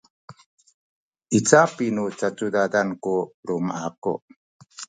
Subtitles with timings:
[1.37, 3.15] i capi nu cacudadan ku
[3.45, 4.13] luma’ aku